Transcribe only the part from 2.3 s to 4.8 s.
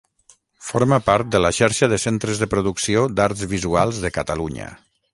de Producció d'Arts Visuals de Catalunya.